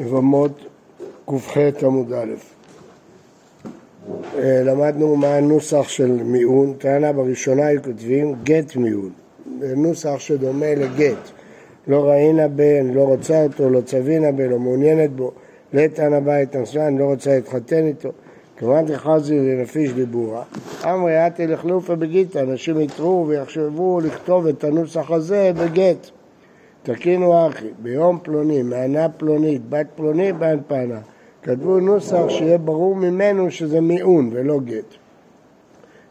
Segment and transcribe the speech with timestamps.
[0.00, 0.50] יבמות
[1.26, 2.34] ק"ח עמוד א'.
[4.38, 9.10] אה, למדנו מה הנוסח של מיעון, טענה בראשונה היו כותבים גט מיעון,
[9.76, 11.30] נוסח שדומה לגט,
[11.88, 15.32] לא ראינה ב, אני לא רוצה אותו, לא צווינה ב, לא מעוניינת בו,
[15.72, 18.12] לטען הבית נשאה, אני לא רוצה להתחתן איתו,
[18.56, 20.42] כמובן דחזי לנפיש דיבורה,
[20.84, 26.10] אמרי אתי לחלופה בגיתא, אנשים יתרו ויחשבו לכתוב את הנוסח הזה בגט
[26.86, 30.98] תקינו אחי, ביום פלוני, מענה פלונית, בת פלוני, בן פנה.
[31.42, 34.94] כתבו נוסח שיהיה ברור ממנו שזה מיעון ולא גט.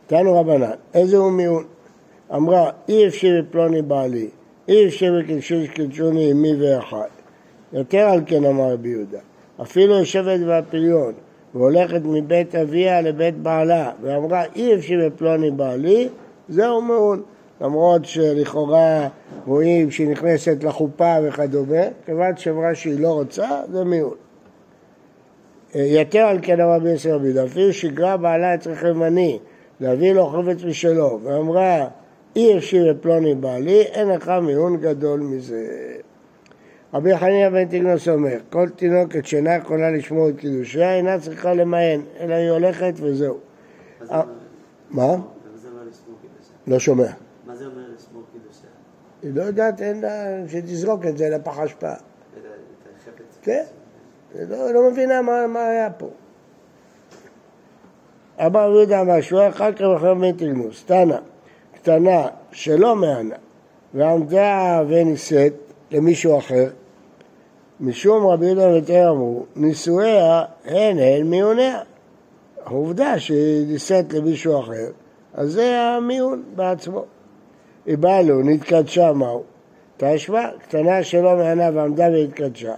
[0.08, 1.64] תנו רבנן, איזה הוא מיעון?
[2.36, 4.30] אמרה, אי אפשר בפלוני בעלי,
[4.68, 7.08] אי אפשר בקדשוש קדשוני עם מי ואחד.
[7.74, 9.20] יותר על כן אמר רבי יהודה,
[9.62, 11.14] אפילו יושבת בפריון
[11.54, 16.10] והולכת מבית אביה לבית בעלה ואמרה, אי אפשר בפלוני בעלי,
[16.50, 17.22] זהו מיעון.
[17.66, 19.08] למרות שלכאורה
[19.46, 24.18] רואים שהיא נכנסת לחופה וכדומה, כיוון שאמרה שהיא לא רוצה, זה מיעוט.
[25.76, 29.40] יתר על כן אמר רבי יוסף רבי אפילו שגרה בעלה את רכב מני
[29.80, 31.88] להביא לו חפץ משלו, ואמרה
[32.36, 35.68] אי אפשר לפלוני בעלי, אין לך מיעון גדול מזה.
[36.94, 42.02] רבי חנינא בן תגנוס אומר, כל תינוקת שאינה יכולה לשמור את קידושיה אינה צריכה למען,
[42.20, 43.38] אלא היא הולכת וזהו.
[44.92, 45.16] מה?
[46.68, 47.08] לא שומע.
[47.46, 48.70] מה זה אומר לשמור קידושיה?
[49.26, 51.94] היא לא יודעת, אין לה, שתזרוק את זה לפח אשפה.
[53.42, 53.64] כן,
[54.34, 56.10] היא לא, לא מבינה מה, היה פה.
[58.46, 61.18] אמר יהודה משהו, אחר כך אחר בן תלמוס, תנא,
[61.76, 63.36] קטנה שלא מענה,
[63.94, 65.54] ועמדה ונישאת
[65.92, 66.70] למישהו אחר,
[67.80, 71.82] משום רבי יהודה ותרא אמרו, נישואיה הן הן מיוניה.
[72.66, 74.88] העובדה שהיא נישאת למישהו אחר,
[75.34, 77.06] אז זה המיון בעצמו.
[77.86, 79.44] היא באה לו, נתקדשה מהו?
[79.98, 82.74] תשמע, קטנה שלא מענה ועמדה והתקדשה.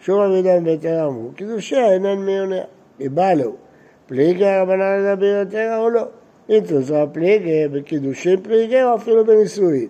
[0.00, 2.64] שוב יהודה ביתר אמרו, קידושיה אינן מיוניה.
[2.98, 3.52] היא באה לו,
[4.06, 6.02] פליגי רבנן לדבר יותר או לא?
[6.50, 9.88] אם תמצא פליגי בקידושין פליגי או אפילו בנישואין.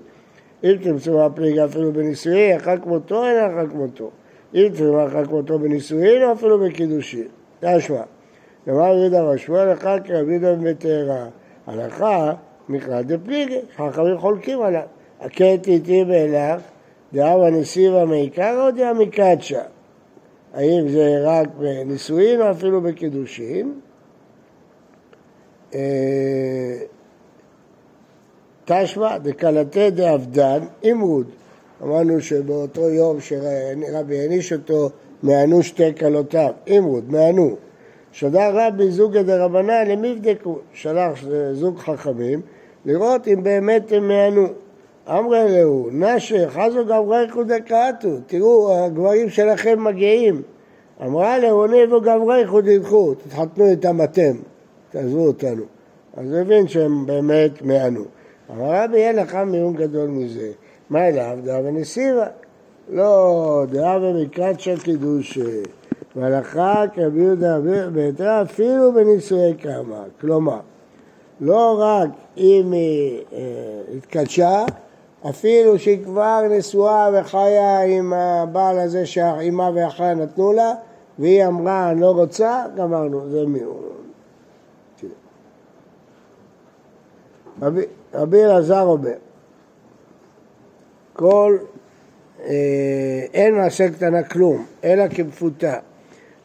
[0.64, 4.10] אם תמצא פליגי אפילו בנישואין, אחר כמותו אין אחר כמותו.
[4.54, 7.28] אם תמצא אחר כמותו בנישואין או אפילו בקידושין.
[7.60, 8.02] תשמע,
[8.69, 11.10] אמר יהודה משמואל אחר כרבי יהודה ביתר
[11.66, 12.32] הלכה
[12.68, 14.82] מקרא דפליגי, חכמים חולקים עליו.
[15.20, 16.62] הקט איתי באילך,
[17.12, 19.62] דאבה נסיבה מעיקר או דאה מקדשה?
[20.54, 23.80] האם זה רק בנישואין או אפילו בקידושין?
[25.74, 26.78] אה,
[28.64, 31.26] תשמע דקלתי דאבדן אימרוד.
[31.82, 34.90] אמרנו שבאותו יום שרבי העניש אותו,
[35.22, 37.56] מענו שתי כלותיו, אימרוד, מענו.
[38.12, 42.40] שדר רבי זוגא דרבנן למבדקו, שלח זוג חכמים
[42.84, 44.46] לראות אם באמת הם מענו.
[45.08, 50.42] אמרי להו, נשה, חזו גבריכו דקאטו, תראו, הגברים שלכם מגיעים.
[51.02, 54.32] אמרה להו, ניבו גבריכו דדחו, תתחתנו איתם אתם,
[54.90, 55.62] תעזבו אותנו.
[56.16, 58.04] אז הבין שהם באמת מענו.
[58.50, 60.50] אמר רבי, יהיה לך מיון גדול מזה.
[60.90, 61.38] מה אליו?
[61.44, 62.26] דעה ונסיבה.
[62.88, 65.38] לא, דעה ומקרת של קידוש.
[66.16, 67.58] והלכה כרבי יהודה
[67.92, 70.04] ביתרה אפילו בנישואי קרמה.
[70.20, 70.60] כלומר,
[71.40, 73.38] לא רק אם היא אה,
[73.96, 74.64] התקדשה,
[75.30, 80.74] אפילו שהיא כבר נשואה וחיה עם הבעל הזה שהאימה והחיה נתנו לה,
[81.18, 83.82] והיא אמרה, אני לא רוצה, גמרנו, זה מיעון.
[87.62, 87.82] רבי,
[88.14, 89.10] רבי אלעזר אומר,
[91.12, 91.58] כל,
[92.44, 95.78] אה, אין מעשה קטנה כלום, אלא כמפותה.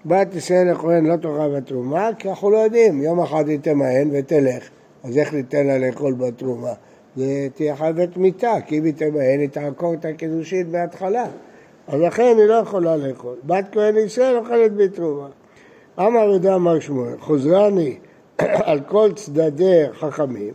[0.06, 4.70] בת ישראל לכהן לא תאכל בתרומה, כי אנחנו לא יודעים, יום אחד היא תמהן ותלך,
[5.04, 6.74] אז איך ניתן לה לאכול בתרומה?
[7.16, 11.26] זה תהיה חייבת מיתה, כי אם היא תמהן היא תעקור את הקידושין מההתחלה.
[11.88, 13.36] אז לכן היא לא יכולה לאכול.
[13.44, 15.28] בת כהן לישראל אוכלת בתרומה.
[16.00, 17.98] אמר יהודה אמר שמואל, חוזרני
[18.70, 20.54] על כל צדדי חכמים,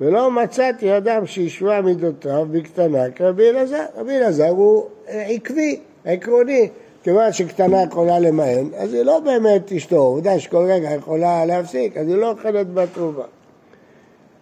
[0.00, 3.84] ולא מצאתי אדם שהשווה מידותיו בקטנה כרבי אלעזר.
[3.96, 6.68] רבי אלעזר הוא עקבי, עקרוני.
[7.02, 12.08] כיוון שקטנה יכולה למהן, אז היא לא באמת אשתו, עובדה שכל רגע יכולה להפסיק, אז
[12.08, 13.24] היא לא אוכלת בתרומה.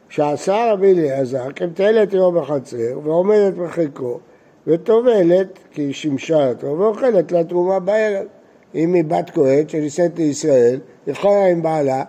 [0.08, 4.18] שעשה רבי אליעזר כמטיילת יום בחצר ועומדת בחיקו
[4.66, 8.26] וטובלת, כי היא שימשה אותו, ואוכלת לה תרומה בערב.
[8.74, 10.80] אם היא בת כהן שנישאת לישראל,
[11.12, 12.04] חיה עם בעלה,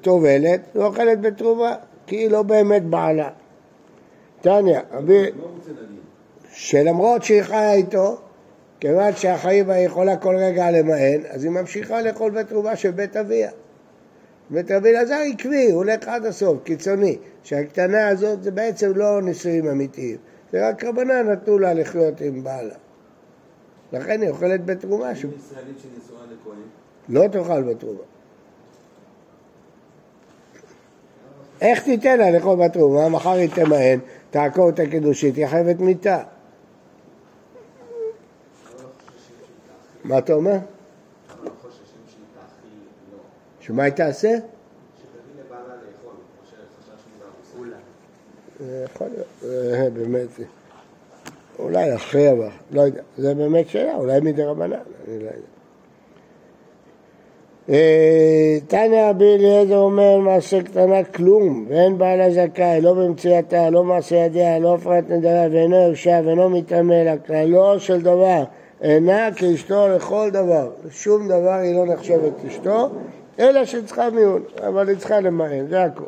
[0.00, 1.74] טובלת ואוכלת בתרומה,
[2.06, 3.28] כי היא לא באמת בעלה.
[4.40, 5.22] תניא, רבי...
[6.52, 8.16] שלמרות שהיא חיה איתו,
[8.80, 13.50] כיוון שהחיים בה יכולה כל רגע למהן, אז היא ממשיכה לאכול בתרומה של בית אביה.
[14.50, 19.68] בית רבי אלעזר עקבי, הוא הולך עד הסוף, קיצוני, שהקטנה הזאת זה בעצם לא נישואים
[19.68, 20.16] אמיתיים,
[20.52, 22.74] זה רק רבנן נתנו לה לחיות עם בעלה.
[23.92, 25.14] לכן היא אוכלת בתרומה.
[25.14, 25.20] ש...
[25.20, 26.62] שנשואה לכהן,
[27.08, 28.02] לא תאכל בתרומה.
[31.60, 33.08] איך תיתן לה לאכול בתרומה?
[33.08, 33.98] מחר היא תמהן,
[34.30, 36.22] תעקור את הקידושית, היא חייבת מיתה.
[40.08, 40.56] מה אתה אומר?
[43.60, 44.34] שמה היא תעשה?
[48.84, 50.28] יכול להיות, אה, באמת,
[51.58, 55.30] אולי אחרי אבל, לא יודע, זה באמת שאלה, אולי מדי רבנן, אני לא יודע.
[57.68, 64.16] אה, תניא רבי אליעזר אומר מעשה קטנה כלום, ואין בעלה זכאי, לא במציאתה, לא מעשה
[64.16, 68.44] ידיה, לא הפרעת נדרה, ואינו יושב, ואינו מתעמל, הכלל לא של דבר,
[68.82, 72.90] אינה כאשתו לכל דבר, שום דבר היא לא נחשבת אשתו,
[73.38, 76.06] אלא שצריכה מיון, אבל היא צריכה למען, זה הכול.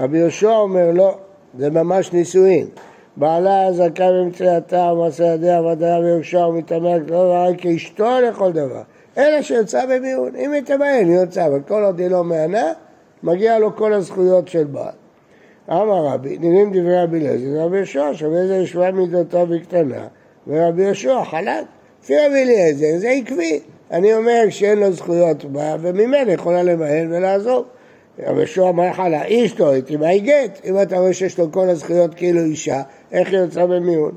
[0.00, 1.18] רבי יהושע אומר לא,
[1.58, 2.66] זה ממש נישואין.
[3.16, 8.82] בעלה זכאי במציאתה ומעשה ידיה ודיה ויהושע ומתעמק לא דבר כאשתו לכל דבר,
[9.18, 10.36] אלא שיוצא במיון.
[10.36, 12.72] אם היא תמיין היא יוצאה, אבל כל עוד היא לא מהנה,
[13.22, 14.92] מגיע לו כל הזכויות של בעל.
[15.70, 20.06] אמר רבי, נראים דברי רבי אליעזר, רבי יהושע, שווה זה ישבה מידותיו בקטנה,
[20.46, 21.64] ורבי יהושע חלק.
[22.02, 23.60] לפי רבי אליעזר זה עקבי.
[23.90, 27.64] אני אומר שאין לו זכויות בה, וממילא יכולה למהן ולעזוב.
[28.18, 30.60] רבי יהושע אמר לך לה, אשתו הייתי מהי גט?
[30.64, 32.82] אם אתה רואה שיש לו כל הזכויות כאילו אישה,
[33.12, 34.12] איך היא יוצאה במיון?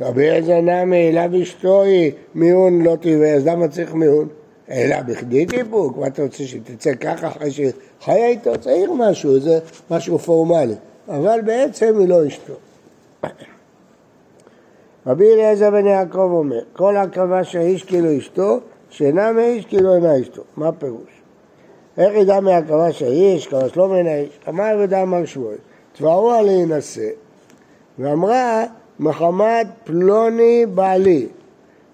[0.00, 4.28] רבי אליעזר נמי, אליו אשתו היא, מיון לא תראה, אז למה צריך מיון?
[4.70, 7.70] אלא בכדי דיבוק, מה אתה רוצה שתצא ככה אחרי שהיא
[8.04, 8.58] חיה איתו?
[8.60, 9.58] צריך משהו, זה
[9.90, 10.74] משהו פורמלי,
[11.08, 12.54] אבל בעצם היא לא אשתו.
[15.06, 18.60] רבי אליעזר בן יעקב אומר, כל הקרבה שהאיש כאילו אשתו,
[18.90, 20.42] שאינה מאיש כאילו אינה אשתו.
[20.56, 21.22] מה פירוש?
[21.98, 24.38] איך ידע מהקרבה שהאיש, קרבה שלא מן האיש?
[24.48, 25.56] אמר יהודה אמר שמואל,
[25.92, 27.08] תבערוה להינשא,
[27.98, 28.64] ואמרה
[29.00, 31.26] מחמת פלוני בעלי.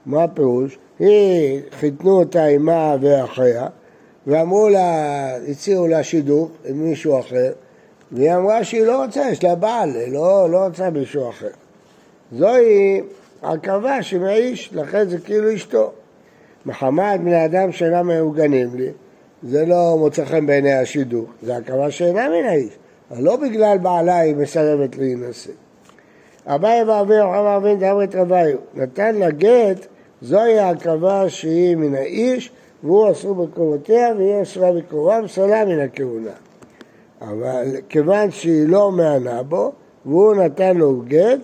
[0.07, 0.79] מה הפירוש?
[0.99, 3.67] היא, חיתנו אותה עימה ואחיה,
[4.27, 7.53] ואמרו לה, הציעו לה שידוך עם מישהו אחר,
[8.13, 11.49] והיא אמרה שהיא לא רוצה, יש לה בעל, לא, לא רוצה מישהו אחר.
[12.33, 13.03] זוהי
[13.43, 15.93] הקרבה שמאיש, לכן זה כאילו אשתו.
[16.67, 18.89] מחמת בני אדם שאינם מאורגנים לי,
[19.43, 22.79] זה לא מוצא חן בעיני השידוך, זה הקרבה שאינה מן האיש,
[23.11, 25.51] אבל לא בגלל בעלה היא מסרבת להינשא.
[26.47, 29.87] אביי ואבי רוחם אבין דאמרת רביו, נתן לה גט,
[30.23, 32.51] זוהי ההקרבה שהיא מן האיש,
[32.83, 36.31] והוא אסור בקרובותיה והיא אסורה בקרובה ופסולה מן הכהונה.
[37.21, 39.73] אבל כיוון שהיא לא מענה בו,
[40.07, 41.39] והוא נתן לו גט,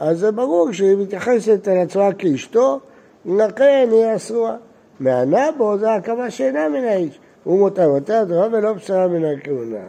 [0.00, 2.80] אז זה ברור שהיא מתייחסת על עצמה כאשתו,
[3.26, 4.56] לכן היא אסורה.
[5.00, 7.18] מענה בו זה הקמה שאינה מן האיש.
[7.44, 9.84] הוא מותר אותה תורה ולא בשרה מן הכהונה.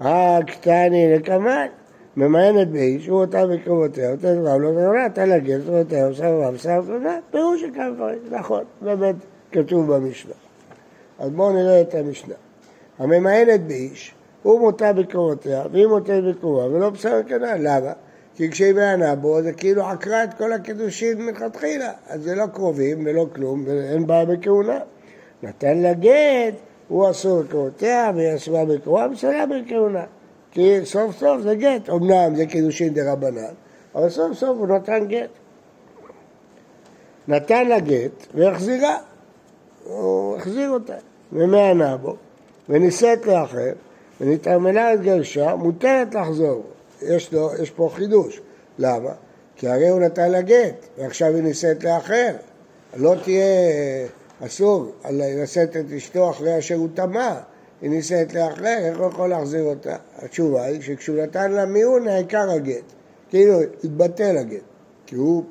[0.00, 1.66] הקטני לקמן,
[2.16, 6.50] ממיינת באיש, הוא אותה בקרובותיה, אותה תורה, לא תורה, נתן לה גט, אותה, עושה רבה,
[6.50, 9.14] בשר תודה, פירוש של כמה דברים, נכון, באמת
[9.52, 10.32] כתוב במשנה.
[11.18, 12.34] אז בואו נראה את המשנה.
[12.98, 17.92] הממיינת באיש, הוא מותה בקרובותיה, והיא מותרת בקרובה, ולא בשר כנ"ל, למה?
[18.36, 21.92] כי כשהיא מענה בו, זה כאילו עקרה את כל הקידושים מלכתחילה.
[22.06, 24.78] אז זה לא קרובים ולא כלום, ואין בעיה בכהונה.
[25.42, 26.54] נתן לה גט,
[26.88, 30.04] הוא אסור בקרובותיה, והיא אסורה בקרובה, בסדר בכהונה.
[30.50, 31.90] כי סוף סוף זה גט.
[31.90, 33.54] אמנם זה קידושין דה רבנן,
[33.94, 35.30] אבל סוף סוף הוא נתן גט.
[37.28, 38.96] נתן לה גט והחזירה.
[39.84, 40.94] הוא החזיר אותה,
[41.32, 42.16] ומענה בו,
[42.68, 43.72] ונישאת לאחר,
[44.20, 46.64] ונתעמלה את גרשה, מותרת לחזור.
[47.06, 48.40] יש, לו, יש פה חידוש.
[48.78, 49.10] למה?
[49.56, 52.36] כי הרי הוא נתן לה גט, ועכשיו היא נישאת לאחר.
[52.96, 53.44] לא תהיה
[54.40, 57.34] אסור לשאת את אשתו אחרי אשר הוא טמא.
[57.82, 59.96] היא נישאת לאחר, איך הוא יכול להחזיר אותה?
[60.16, 62.92] התשובה היא שכשהוא נתן לה מיון, העיקר הגט.
[63.28, 64.62] כאילו, התבטל הגט.
[65.06, 65.44] כי הוא,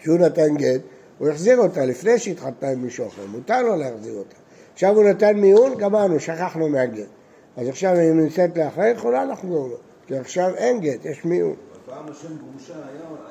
[0.00, 0.80] כשהוא נתן גט,
[1.18, 4.36] הוא החזיר אותה לפני שהתחתנה עם מישהו אחר, מותר לו להחזיר אותה.
[4.72, 7.06] עכשיו הוא נתן מיון, גמרנו, שכחנו מהגט.
[7.56, 9.76] אז עכשיו אם היא נישאת לאחר, יכולה לחזור לו.
[10.06, 11.54] כי עכשיו אין גט, יש מיון.
[11.86, 12.84] פעם השם גרושה היה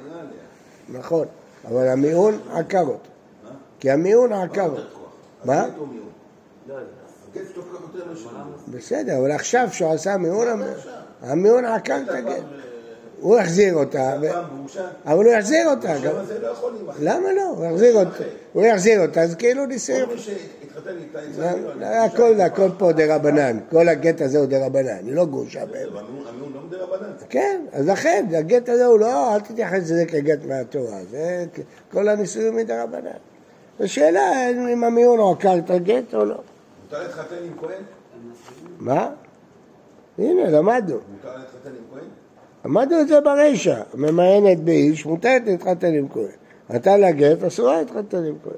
[0.06, 1.00] היה עליה.
[1.00, 1.28] נכון,
[1.66, 3.10] אבל המיון עקר אותו.
[3.80, 5.08] כי המיון עקר אותו.
[5.46, 5.66] מה?
[6.68, 6.76] לא.
[8.68, 10.62] בסדר, אבל עכשיו שהוא עשה מיון,
[11.22, 12.44] המיון עקר את הגט.
[13.24, 14.16] הוא החזיר אותה?
[15.06, 15.94] אבל הוא יחזיר אותה.
[16.04, 16.12] לא.
[17.00, 17.44] למה לא?
[17.58, 18.24] הוא יחזיר אותה.
[18.54, 20.10] הוא יחזיר אותה, אז כאילו ניסיון.
[21.38, 25.26] לא, לא, הכל, הכל פה דה רבנן, כל הגט הזה הוא דה רבנן, היא לא
[25.26, 25.88] גרושה באמת.
[27.30, 31.46] כן, אז לכן, הגט הזה הוא לא, אל תתייחס לזה כגט מהתורה, זה
[31.92, 33.10] כל הנישואים מדה רבנן.
[33.80, 36.38] השאלה אם המיון הוא עקר את הגט או לא.
[36.84, 37.84] מותר להתחתן עם כהן?
[38.80, 39.10] מה?
[40.18, 40.98] הנה, למדנו.
[41.12, 42.23] מותר להתחתן עם כהן?
[42.66, 43.82] למדנו את זה ברישא.
[43.96, 46.26] ממיינת באיש, מותרת להתחתן עם כהן.
[46.70, 48.54] נתן לה גט, אסורה להתחתן עם כהן.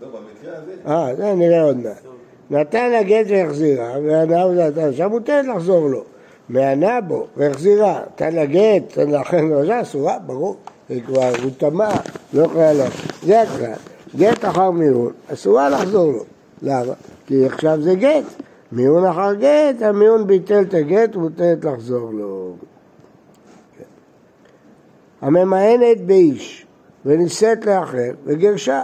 [0.00, 0.72] לא, במקרה הזה...
[0.86, 2.02] אה, זה נראה עוד מעט.
[2.50, 6.04] נתן לה גט והחזירה, וענה וזעתה, עכשיו מותרת לחזור לו.
[6.48, 10.56] מענה בו והחזירה, נתן לה גט, נתן לה חן ורזע, אסורה, ברור.
[10.88, 11.90] היא כבר, הוא טמא,
[12.32, 12.86] לא יכולה לה.
[13.22, 13.72] זה הכלל.
[14.16, 16.24] גט אחר מיון, אסורה לחזור לו.
[16.62, 16.92] למה?
[17.26, 18.24] כי עכשיו זה גט.
[18.72, 22.54] מיון אחר גט, המיון ביטל את הגט, מותרת לחזור לו.
[25.20, 26.66] הממאנת באיש,
[27.04, 28.82] ונישאת לאחר, וגרשה.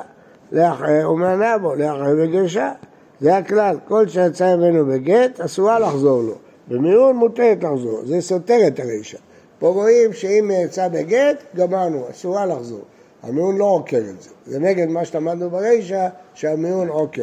[0.53, 2.73] לאחר ומענה בו, לאחר וגרשה.
[3.21, 6.35] זה הכלל, כל שיצא ממנו בגט, אסורה לחזור לו.
[6.69, 9.19] במיון מותרת לחזור, זה סותר את הרישא.
[9.59, 12.83] פה רואים שאם יצא בגט, גמרנו, אסורה לחזור.
[13.23, 14.31] המיון לא עוקר את זה.
[14.47, 17.23] זה נגד מה שלמדנו ברישא, שהמיון עוקר.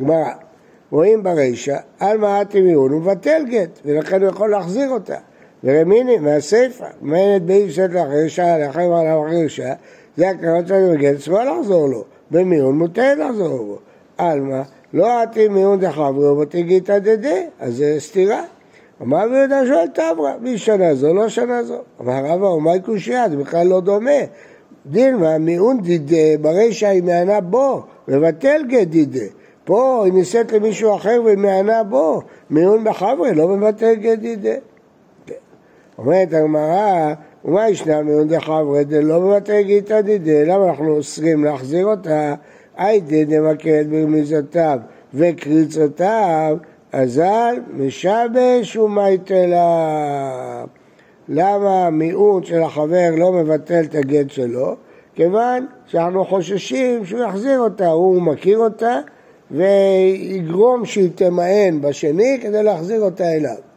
[0.00, 0.32] גמרא,
[0.90, 5.16] רואים ברישא, על מעטי מיון הוא מבטל גט, ולכן הוא יכול להחזיר אותה.
[5.64, 6.86] ורמיני, מהסיפא,
[7.46, 7.90] באיש שאת
[8.60, 9.74] לאחר מעלה אחר שעה,
[10.16, 12.04] זה הקרנות שלנו בגט, אסורה לחזור לו.
[12.30, 13.78] במיון מותר לחזור לו.
[14.18, 14.62] עלמא,
[14.92, 18.42] לא עתי מיון דחברי ובתגיתא דדה, אז זה סתירה.
[19.02, 21.78] אמר רבי יהודה שואל תברא, מי שנה זו, לא שנה זו.
[22.00, 24.20] אמר רבא, ומאי קושייה, זה בכלל לא דומה.
[24.86, 29.24] דילמה, מיעון דידה, ברישא היא מענה בו, מבטל גט דידה.
[29.64, 34.54] פה היא נישאת למישהו אחר ומענה בו, מיעון בחברי, לא מבטל גט דידה.
[34.54, 34.69] כן.
[36.00, 37.14] אומרת הגמרא,
[37.44, 42.34] ומה ישנה מיעון דחברי, לא מבטל גיתא דידה, למה אנחנו אוסרים להחזיר אותה?
[42.76, 44.78] היידי דמקד ברמיזותיו
[45.14, 46.56] וקריצותיו,
[46.92, 50.64] אזל משבש ומייטלה.
[51.28, 54.76] למה מיעוט של החבר לא מבטל את הגט שלו?
[55.14, 58.98] כיוון שאנחנו חוששים שהוא יחזיר אותה, הוא מכיר אותה
[59.50, 63.69] ויגרום שהיא תמאן בשני כדי להחזיר אותה אליו.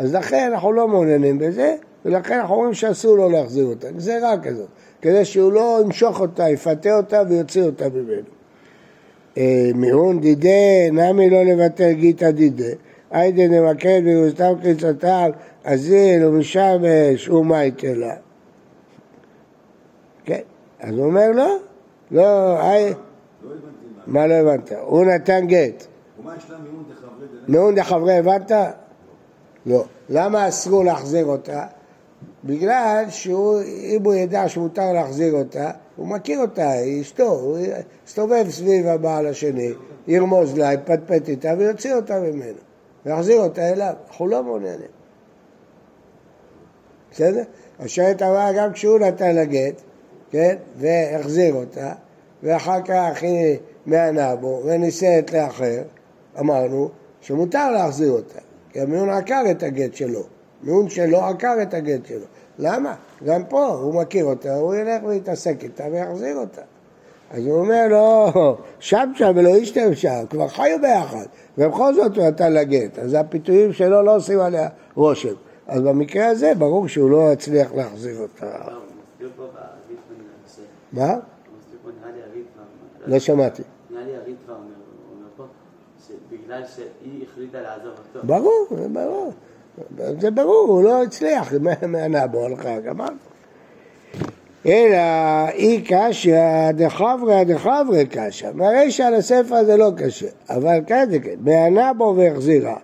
[0.00, 3.90] אז לכן אנחנו לא מעוניינים בזה, ולכן אנחנו אומרים שאסור לו להחזיר אותה.
[3.90, 4.68] גזירה כזאת,
[5.02, 8.22] כדי שהוא לא ימשוך אותה, יפתה אותה ויוציא אותה ממנו.
[9.38, 12.72] אה, מיעון דידה, נמי לא לבטל גיתא דידה.
[13.10, 15.30] היידה נמקד בירוסתם קריצותיו,
[15.64, 18.14] אזיל ומשמש ומייטלה.
[20.24, 20.40] כן,
[20.80, 21.56] אז הוא אומר לא,
[22.10, 22.94] לא, היי,
[24.06, 24.72] מה לא הבנת?
[24.82, 25.86] הוא נתן גט.
[27.48, 28.52] מיעון דחברי הבנת?
[29.66, 29.84] לא.
[30.08, 31.66] למה אסרו להחזיר אותה?
[32.44, 37.58] בגלל שאם הוא ידע שמותר להחזיר אותה, הוא מכיר אותה, היא אשתו, הוא
[38.06, 39.72] יסתובב סביב הבעל השני,
[40.06, 42.58] ירמוז לה, יפטפט איתה ויוציא אותה ממנו,
[43.06, 43.94] ויחזיר אותה אליו.
[44.08, 44.88] אנחנו לא מעוניינים.
[47.12, 47.42] בסדר?
[47.80, 49.80] השאלת אמרה גם כשהוא נתן לה גט,
[50.30, 51.92] כן, והחזיר אותה,
[52.42, 55.82] ואחר כך היא מענה בו ונישאת לאחר,
[56.38, 56.88] אמרנו
[57.20, 58.38] שמותר להחזיר אותה,
[58.72, 60.22] כי המיון עקר את הגט שלו.
[60.62, 62.26] מיעון שלו עקר את הגט שלו.
[62.58, 62.94] למה?
[63.24, 66.62] גם פה הוא מכיר אותה, הוא ילך ויתעסק איתה ויחזיר אותה.
[67.30, 71.26] אז הוא אומר לו, שם שם ולא ישתם שם, כבר חיו ביחד,
[71.58, 75.34] ובכל זאת הוא נתן לה גט, אז הפיתויים שלו לא עושים עליה רושם.
[75.66, 78.46] אז במקרה הזה ברור שהוא לא יצליח להחזיר אותה.
[80.92, 81.14] מה?
[83.06, 83.62] לא שמעתי.
[83.90, 85.44] נראה לי הריטווה אומר פה,
[86.50, 88.26] שבגלל שהיא החליטה לעזוב אותו.
[88.26, 89.32] ברור, ברור.
[90.20, 91.52] זה ברור, הוא לא הצליח,
[91.88, 93.16] מהנבו הלכה, גמרנו.
[94.66, 94.98] אלא
[95.52, 101.34] אי קשיא דחברי דחברי קשיא, מהרישא על הספר זה לא קשה, אבל כאן זה כן,
[101.38, 102.76] בענה בו והחזירה,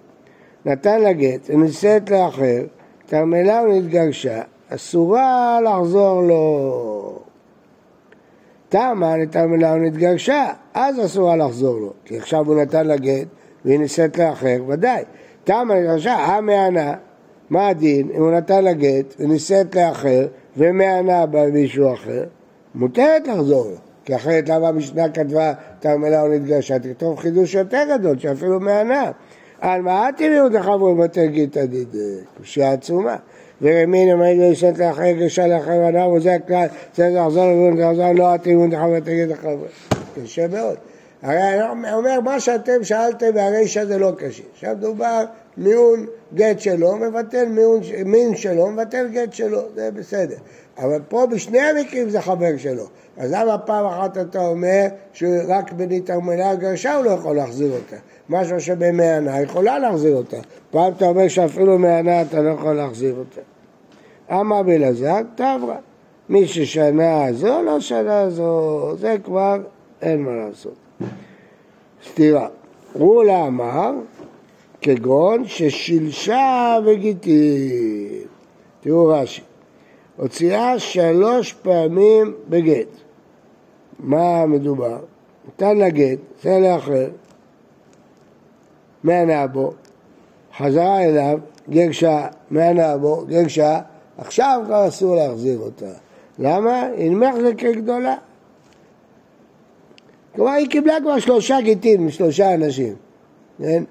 [0.65, 2.63] נתן לה גט ונישאת לאחר,
[3.07, 7.19] תרמלה ונתגרשה, אסורה לחזור לו.
[8.69, 13.27] תמה לתרמלה ונתגרשה, אז אסורה לחזור לו, כי עכשיו הוא נתן לה גט
[13.67, 15.03] והיא נישאת לאחר, ודאי.
[15.45, 16.95] תמה נתגרשה, המענה,
[17.51, 22.25] מה הדין אם הוא נתן לה גט ונישאת לאחר ומענה במישהו אחר?
[22.75, 23.77] מותרת לחזור לו.
[24.05, 26.79] כי אחרת למה המשנה כתבה תרמלה או נתגרשה?
[26.79, 29.11] תכתוב חידוש יותר גדול, שאפילו מענה.
[29.61, 31.97] על מה תראו דחברו בבתי גיתא דיד,
[32.37, 33.17] קושייה עצומה.
[33.63, 38.71] ורמין אמרים לשאת לאחר גרשה לאחר מנה, וזה הכלל, צריך לחזור לבון, לחזור לא התימון
[38.71, 39.65] דחברו בבתי גיתא דחברו.
[40.25, 40.77] קשה מאוד.
[41.27, 44.43] הרי אומר, מה שאתם שאלתם והרישא זה לא קשה.
[44.53, 45.25] עכשיו דובר
[45.57, 50.37] מיון גט שלו, מבטל מיון, מין שלו, מבטל גט שלו, זה בסדר.
[50.79, 52.85] אבל פה בשני המקרים זה חבר שלו.
[53.17, 57.97] אז למה פעם אחת אתה אומר שרק בניתרמלה גרשה הוא לא יכול להחזיר אותה?
[58.29, 60.37] משהו שבמענה יכולה להחזיר אותה.
[60.71, 63.41] פעם אתה אומר שאפילו מענה אתה לא יכול להחזיר אותה.
[64.41, 65.77] אמר בלעזר, תברא.
[66.29, 69.57] מי ששנה זו, לא שנה זו, זה כבר
[70.03, 70.86] אין מה לעשות.
[72.05, 72.49] סתירה.
[72.93, 73.93] רולה אמר,
[74.81, 78.27] כגון ששילשה וגיטים.
[78.81, 79.43] תראו רש"י,
[80.17, 82.89] הוציאה שלוש פעמים בגט.
[83.99, 84.99] מה מדובר?
[85.49, 87.09] נתן לה גט, זה לאחר,
[89.05, 89.73] מענה בו,
[90.57, 91.39] חזרה אליו,
[91.71, 93.81] גרשה, מענה בו, גרשה,
[94.19, 95.93] עכשיו כבר אסור להחזיר אותה.
[96.39, 96.83] למה?
[96.99, 98.17] הנמך זה כגדולה.
[100.37, 102.95] כלומר, היא קיבלה כבר שלושה גיטים משלושה אנשים,
[103.59, 103.85] כן?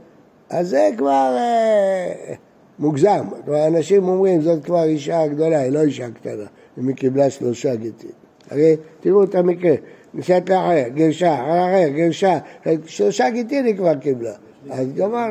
[0.49, 2.35] אז זה כבר אה,
[2.79, 3.25] מוגזם.
[3.45, 6.45] כלומר, אנשים אומרים, זאת כבר אישה גדולה, היא לא אישה קטנה,
[6.77, 8.09] אם היא קיבלה שלושה גיטים.
[8.51, 9.75] הרי תראו את המקרה,
[10.13, 12.37] נשאת לאחר, גרשה, אחר, גרשה,
[12.85, 14.33] שלושה גיטים היא כבר קיבלה.
[14.69, 15.29] אז גמר.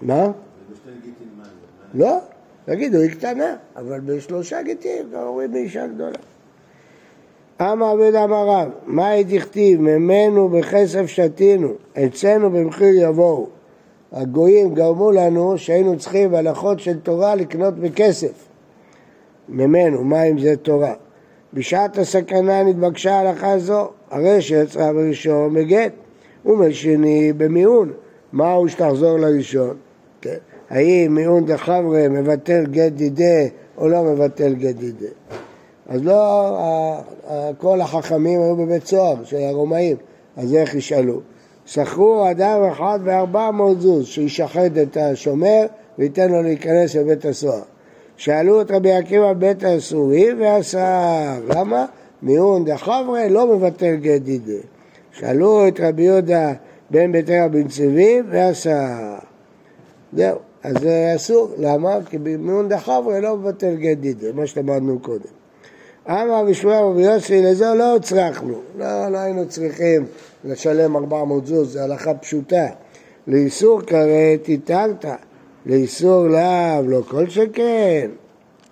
[0.00, 0.30] מה?
[1.94, 2.18] לא,
[2.64, 6.18] תגידו, היא קטנה, אבל בשלושה גיטים כבר אומרים אישה גדולה.
[7.62, 11.68] אמר עבד אמר רב, מה דכתיב ממנו בכסף שתינו,
[12.06, 13.46] אצלנו במחיר יבואו.
[14.12, 18.48] הגויים גרמו לנו שהיינו צריכים בהלכות של תורה לקנות בכסף.
[19.48, 20.94] ממנו, מה אם זה תורה?
[21.54, 25.92] בשעת הסכנה נתבקשה הלכה זו, הרי שיצרה בראשון בגט,
[26.46, 27.92] ובשני במיעון.
[28.32, 29.76] מהו שתחזור לראשון?
[30.20, 30.36] כן.
[30.70, 35.06] האם מיעון דחברה מבטל גט דידה או לא מבטל גט דידה?
[35.92, 37.00] אז לא,
[37.58, 39.96] כל החכמים היו בבית סוהר של הרומאים,
[40.36, 41.20] אז איך ישאלו?
[41.66, 45.66] שכרו אדם אחד בארבע מאות זוז שישחט את השומר
[45.98, 47.62] וייתן לו להיכנס לבית הסוהר.
[48.16, 51.40] שאלו את רבי עקיבא בית האסורים ואסר.
[51.48, 51.86] למה?
[52.22, 54.62] מיון דחברה לא מבטל גט דידה.
[55.12, 56.52] שאלו את רבי יהודה
[56.90, 59.14] בן ביתר בן צבי ואסר.
[60.12, 61.48] זהו, אז זה אסור.
[61.58, 61.98] למה?
[62.10, 65.41] כי במיון דחברה לא מבטל גט דידה, מה שלמדנו קודם.
[66.08, 70.06] אמר בשמואל יוסי, לזה לא הצרכנו, לא, לא היינו צריכים
[70.44, 72.66] לשלם 400 זוז, זו הלכה פשוטה.
[73.26, 75.04] לאיסור כרת הטלת,
[75.66, 78.10] לאיסור לאו, לא כל שכן.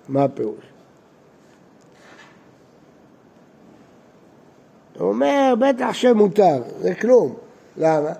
[0.09, 0.65] מה הפירוש?
[4.99, 7.35] הוא אומר, בטח שמותר, זה כלום.
[7.77, 8.13] למה?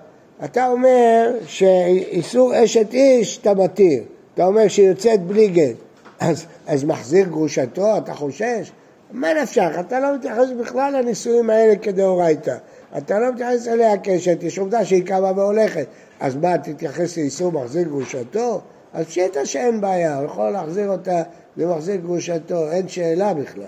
[0.45, 5.75] אתה אומר שאיסור אשת איש אתה מתיר, אתה אומר שהיא יוצאת בלי גט,
[6.19, 8.71] אז, אז מחזיר גרושתו, אתה חושש?
[9.11, 9.69] מה נפשך?
[9.79, 12.57] אתה לא מתייחס בכלל לנישואים האלה כדאורייתא.
[12.97, 15.87] אתה לא מתייחס אליה כאשת, יש עובדה שהיא קמה והולכת.
[16.19, 18.61] אז מה, תתייחס לאיסור מחזיר גרושתו?
[18.93, 21.23] אז פשיטא שאין בעיה, הוא יכול להחזיר אותה
[21.57, 23.63] למחזיר גרושתו, אין שאלה בכלל.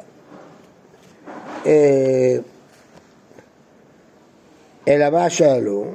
[1.65, 2.36] אה,
[4.88, 5.86] אלא מה שאלו?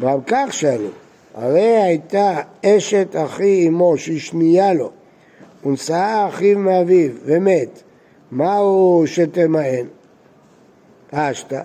[0.00, 0.88] גם כך שאלו,
[1.34, 4.90] הרי הייתה אשת אחי אמו שהיא שנייה לו,
[5.66, 7.82] ונשאה אחיו מאביו ומת,
[8.32, 9.86] מהו שתמאן?
[11.10, 11.62] אשתא,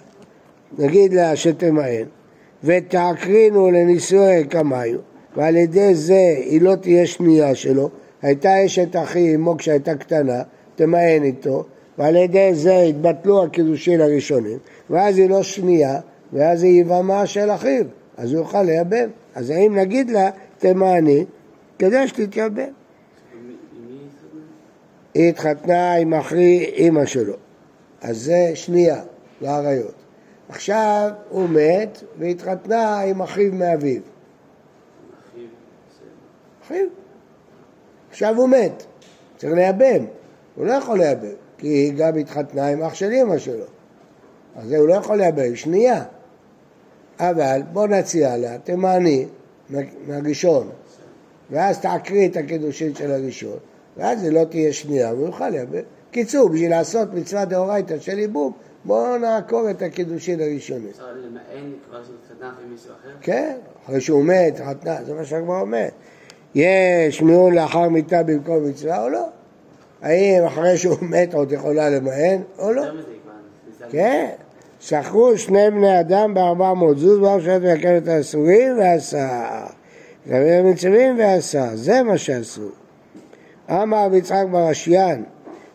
[0.78, 2.04] נגיד לה שתמאן,
[2.64, 5.00] ותעקרינו לנישואי קמיו,
[5.36, 7.90] ועל ידי זה היא לא תהיה שנייה שלו,
[8.22, 10.42] הייתה אשת אחי אמו כשהייתה קטנה,
[10.76, 11.64] תמאן איתו,
[11.98, 14.58] ועל ידי זה התבטלו הקידושין הראשונים,
[14.90, 16.00] ואז היא לא שנייה,
[16.34, 17.86] ואז היא יבמה של אחיו,
[18.18, 19.10] אז הוא יוכל לייבם.
[19.36, 21.26] אז האם נגיד לה, תמאני,
[21.80, 22.83] כדי שתתייבם.
[25.14, 27.34] היא התחתנה עם אחי אימא שלו,
[28.02, 29.02] אז זה שנייה
[29.42, 29.94] לעריות.
[30.50, 34.02] עכשיו הוא מת והתחתנה עם אחיו מאביו.
[36.64, 36.88] אחיו.
[38.10, 38.84] עכשיו הוא מת,
[39.38, 40.06] צריך לייבם.
[40.56, 43.66] הוא לא יכול לייבם, כי היא גם התחתנה עם אח של אימא שלו.
[44.56, 46.04] אז הוא לא יכול לייבם, שנייה.
[47.20, 49.26] אבל בוא נציע לה, תמעני
[50.08, 50.70] מהראשון,
[51.52, 53.58] ואז תעקרי את הקידושין של הראשון,
[53.98, 55.80] ואז זה לא תהיה שנייה, והוא יוכל לייבם.
[56.12, 58.52] קיצור, בשביל לעשות מצווה דאורייתא של ייבום,
[58.86, 60.90] בואו נעקור את הקידושין הראשונים.
[60.90, 63.10] אפשר למען כבר שהתחתנה עם מישהו אחר?
[63.22, 65.88] כן, אחרי שהוא מת, חתנה, זה מה שהגמרא אומר.
[66.56, 69.26] יש מיון לאחר מיתה במקום מצווה או לא?
[70.02, 72.84] האם אחרי שהוא מת עוד יכולה למען או לא?
[73.90, 74.30] כן,
[74.80, 77.62] שכרו שני בני אדם בארבע מאות זוז, באו שעת
[78.04, 79.66] את האסורים ועשה.
[80.30, 82.70] גם המצווים ועשה, זה מה שעשו.
[83.70, 85.24] אמר רבי יצחק ברשיין,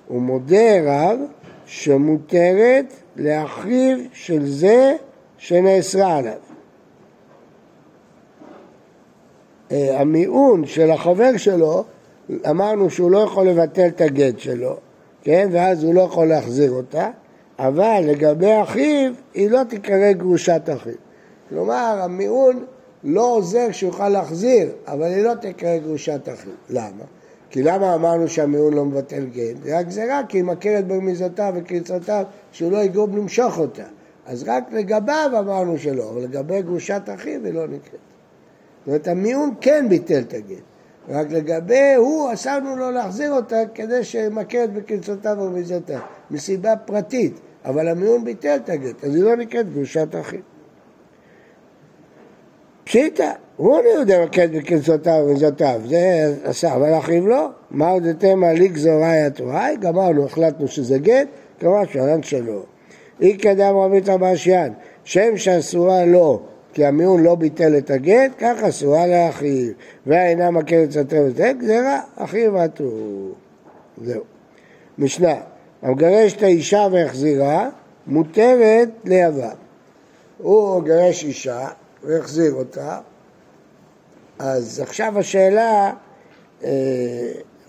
[0.08, 1.18] הוא מודה רב
[1.66, 4.96] שמותרת לאחיו של זה
[5.38, 6.32] שנאסרה עליו.
[9.72, 11.84] אה, המיעון של החבר שלו,
[12.50, 14.76] אמרנו שהוא לא יכול לבטל את הגט שלו,
[15.22, 15.48] כן?
[15.52, 17.10] ואז הוא לא יכול להחזיר אותה,
[17.58, 20.92] אבל לגבי אחיו, היא לא תיקרא גרושת אחיו.
[21.48, 22.64] כלומר, המיעון
[23.04, 26.52] לא עוזר שהוא יוכל להחזיר, אבל היא לא תקרא גרושת אחיו.
[26.70, 27.04] למה?
[27.50, 29.56] כי למה אמרנו שהמיעון לא מבטל גט?
[29.62, 33.84] זה רק גזירה, כי היא מכרת ברמיזותיו וקריצותיו שהוא לא יגרום למשוך אותה.
[34.26, 38.00] אז רק לגביו אמרנו שלא, אבל לגבי גרושת אחיו היא לא נקראת.
[38.78, 40.62] זאת אומרת, המיעון כן ביטל את הגט,
[41.08, 48.24] רק לגבי הוא, אסרנו לו להחזיר אותה כדי שימקד בקלצותיו ובמיזותיו, מסיבה פרטית, אבל המיון
[48.24, 50.40] ביטל את הגט, אז היא לא נקראת גרושת אחים.
[52.84, 57.48] פשיטא, הוא לא יודע מקד בקלצותיו ובמיזותיו, זה אסר, אבל אחיו לא.
[57.70, 61.28] מר דתמא לגזורי התוראי, גמרנו, החלטנו שזה גט,
[61.60, 62.62] כמובן שעלן שלא.
[63.20, 64.72] אי קדם רבית הבאשיין,
[65.04, 66.42] שם שאסורה לו
[66.72, 69.72] כי המיון לא ביטל את הגט, כך אסורה לאחיו.
[70.06, 72.90] והאינה מכרת סתר וזה גזירה, אחיו עטו.
[74.04, 74.22] זהו.
[74.98, 75.34] משנה,
[75.82, 77.68] המגרש את האישה והחזירה,
[78.06, 79.48] מותרת ליבם.
[80.38, 81.68] הוא גרש אישה
[82.04, 82.98] והחזיר אותה,
[84.38, 85.92] אז עכשיו השאלה,
[86.64, 86.70] אה,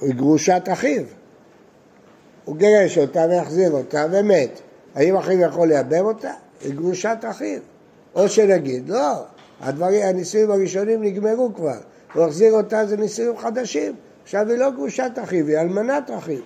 [0.01, 1.03] היא גרושת אחיו.
[2.45, 4.59] הוא גירש אותה והחזיר אותה ומת.
[4.95, 6.33] האם אחיו יכול לייבם אותה?
[6.61, 7.59] היא גרושת אחיו.
[8.15, 9.23] או שנגיד, לא,
[9.61, 11.79] הדברים, הנישואים הראשונים נגמרו כבר,
[12.13, 16.41] הוא החזיר אותה זה נישואים חדשים, עכשיו היא לא גרושת אחיו, היא אלמנת אחיו.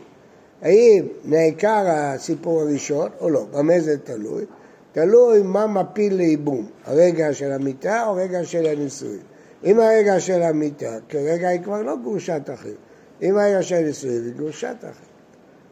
[0.61, 3.45] האם נעקר הסיפור הראשון או לא?
[3.51, 4.45] במה זה תלוי?
[4.91, 9.32] תלוי מה מפיל לייבום, הרגע של המיתה או הרגע של הנישואים.
[9.63, 12.73] אם הרגע של המיתה, כרגע היא כבר לא גרושת אחיו.
[13.21, 15.13] אם הרגע של הנישואים היא גרושת אחיו.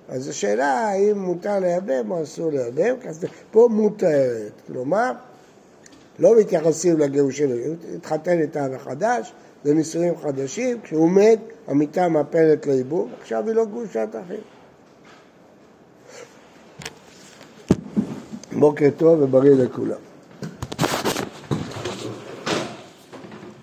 [0.09, 2.95] אז השאלה האם מותר לייבם או אסור לייבם,
[3.51, 4.51] פה מותרת.
[4.67, 5.11] כלומר,
[6.19, 7.49] לא מתייחסים לגירושים,
[7.95, 14.09] התחתן איתה מחדש, זה נישואים חדשים, כשהוא מת, המיטה מפלת לייבום, עכשיו היא לא גרושת
[14.25, 14.39] אחים.
[18.59, 20.10] בוקר טוב ובריא לכולם.